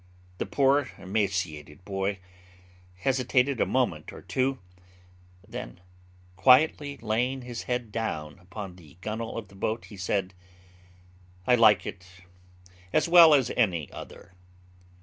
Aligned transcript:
The 0.39 0.47
poor 0.47 0.89
emaciated 0.97 1.85
boy 1.85 2.17
hesitated 2.95 3.61
a 3.61 3.67
moment 3.67 4.11
or 4.11 4.23
two; 4.23 4.57
then, 5.47 5.79
quietly 6.35 6.97
laying 6.97 7.43
his 7.43 7.61
head 7.69 7.91
down 7.91 8.39
upon 8.39 8.77
the 8.77 8.97
gunnel 9.01 9.37
of 9.37 9.49
the 9.49 9.53
boat, 9.53 9.85
he 9.85 9.97
said, 9.97 10.33
"_I 11.47 11.55
like 11.55 11.85
it 11.85 12.07
as 12.91 13.07
well 13.07 13.35
as 13.35 13.51
any 13.55 13.91
other." 13.91 14.33